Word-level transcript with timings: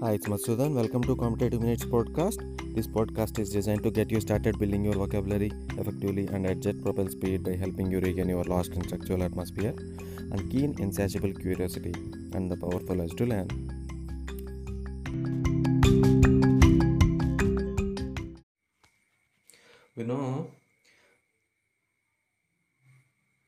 Hi, 0.00 0.12
it's 0.12 0.26
Masudan. 0.26 0.74
Welcome 0.74 1.02
to 1.04 1.14
Competitive 1.16 1.60
Minutes 1.60 1.84
podcast. 1.84 2.42
This 2.74 2.86
podcast 2.86 3.38
is 3.38 3.50
designed 3.50 3.82
to 3.82 3.90
get 3.90 4.10
you 4.10 4.20
started 4.20 4.58
building 4.58 4.84
your 4.84 4.94
vocabulary 4.94 5.50
effectively 5.78 6.26
and 6.26 6.46
at 6.46 6.60
jet 6.60 6.82
propel 6.82 7.08
speed 7.08 7.42
by 7.44 7.56
helping 7.56 7.90
you 7.90 8.00
regain 8.00 8.28
your 8.28 8.44
lost 8.44 8.72
intellectual 8.72 9.22
atmosphere 9.22 9.74
and 10.32 10.50
keen, 10.50 10.74
insatiable 10.78 11.32
curiosity 11.32 11.94
and 12.34 12.50
the 12.50 12.56
powerful 12.56 13.00
urge 13.00 13.14
to 13.16 13.26
learn. 13.26 13.48
We 19.96 20.04
know 20.04 20.50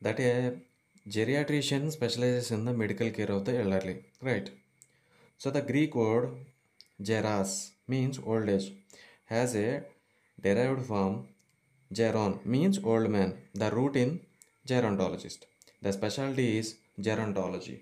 that 0.00 0.18
a 0.18 0.58
geriatrician 1.08 1.92
specializes 1.92 2.50
in 2.50 2.64
the 2.64 2.72
medical 2.72 3.10
care 3.10 3.30
of 3.30 3.44
the 3.44 3.58
elderly, 3.60 4.04
right? 4.20 4.50
So 5.42 5.50
the 5.50 5.62
Greek 5.62 5.94
word 5.94 6.30
geras 7.00 7.70
means 7.86 8.18
old 8.18 8.48
age, 8.48 8.72
has 9.26 9.54
a 9.54 9.84
derived 10.46 10.84
form 10.86 11.28
geron 11.92 12.44
means 12.44 12.78
old 12.82 13.08
man, 13.08 13.38
the 13.54 13.70
root 13.70 13.94
in 13.96 14.20
gerontologist. 14.66 15.44
The 15.80 15.92
specialty 15.92 16.58
is 16.58 16.74
gerontology. 17.00 17.78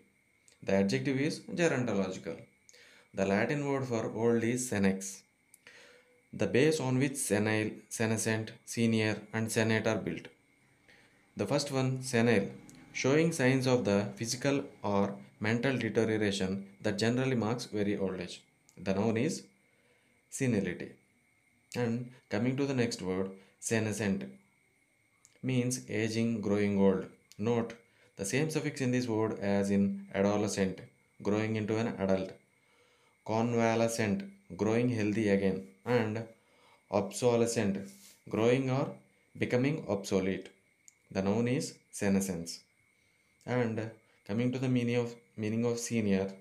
The 0.62 0.74
adjective 0.74 1.19
is 1.19 1.41
gerontological. 1.61 2.37
The 3.14 3.24
Latin 3.24 3.66
word 3.66 3.86
for 3.86 4.05
old 4.14 4.45
is 4.45 4.70
senex. 4.70 5.23
The 6.34 6.47
base 6.47 6.78
on 6.78 6.98
which 6.98 7.16
senile, 7.16 7.70
senescent, 7.88 8.52
senior, 8.66 9.16
and 9.33 9.50
senate 9.50 9.86
are 9.86 9.97
built. 9.97 10.27
The 11.38 11.47
first 11.47 11.73
one, 11.73 12.02
senile, 12.02 12.50
showing 13.00 13.30
signs 13.38 13.66
of 13.73 13.80
the 13.88 13.98
physical 14.18 14.56
or 14.91 15.05
mental 15.46 15.74
deterioration 15.84 16.52
that 16.84 16.96
generally 17.02 17.38
marks 17.45 17.64
very 17.78 17.94
old 18.05 18.19
age. 18.25 18.36
The 18.86 18.94
noun 18.98 19.16
is 19.19 19.34
senility. 20.30 20.89
And 21.83 22.11
coming 22.30 22.56
to 22.56 22.64
the 22.70 22.78
next 22.83 23.02
word, 23.02 23.28
senescent, 23.61 24.24
means 25.42 25.74
aging, 25.91 26.41
growing 26.47 26.80
old. 26.80 27.05
Note 27.39 27.74
the 28.17 28.24
same 28.24 28.48
suffix 28.48 28.80
in 28.80 28.92
this 28.92 29.06
word 29.06 29.39
as 29.41 29.70
in 29.70 29.83
adolescent, 30.14 30.80
growing 31.22 31.56
into 31.56 31.77
an 31.77 31.89
adult, 31.98 32.30
convalescent, 33.27 34.24
growing 34.56 34.89
healthy 34.89 35.28
again, 35.28 35.58
and 35.84 36.24
obsolescent, 36.91 37.77
growing 38.30 38.70
or 38.70 38.86
becoming 39.36 39.84
obsolete. 39.86 40.48
The 41.11 41.20
noun 41.20 41.47
is 41.48 41.74
senescence. 41.91 42.61
And 43.47 43.91
coming 44.27 44.50
to 44.52 44.58
the 44.58 44.69
meaning 44.69 44.97
of 44.97 45.14
meaning 45.36 45.64
of 45.64 45.78
senior 45.78 46.33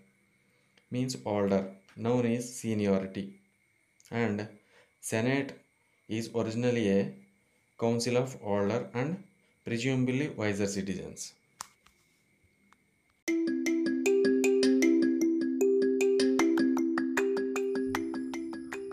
means 0.90 1.16
older. 1.26 1.72
Noun 1.96 2.26
is 2.26 2.54
seniority. 2.60 3.36
And 4.12 4.48
senate 5.02 5.60
is 6.10 6.30
originally 6.36 6.90
a 6.90 7.14
council 7.80 8.18
of 8.18 8.36
older 8.44 8.90
and 8.94 9.24
presumably 9.64 10.30
wiser 10.30 10.68
citizens. 10.68 11.34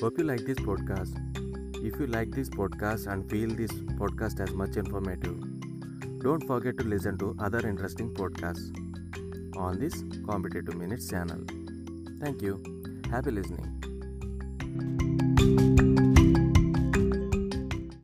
Hope 0.00 0.18
you 0.18 0.24
like 0.24 0.44
this 0.44 0.58
podcast. 0.58 1.16
If 1.84 1.98
you 2.00 2.06
like 2.08 2.30
this 2.32 2.48
podcast 2.50 3.06
and 3.06 3.30
feel 3.30 3.48
this 3.48 3.70
podcast 4.00 4.40
as 4.40 4.52
much 4.52 4.76
informative, 4.76 5.51
don't 6.22 6.46
forget 6.46 6.78
to 6.78 6.84
listen 6.84 7.18
to 7.18 7.34
other 7.40 7.66
interesting 7.68 8.08
podcasts 8.14 8.70
on 9.56 9.78
this 9.80 10.04
Competitive 10.28 10.76
Minutes 10.76 11.08
channel. 11.10 11.40
Thank 12.20 12.42
you. 12.42 12.62
Happy 13.10 13.32
listening. 13.32 15.01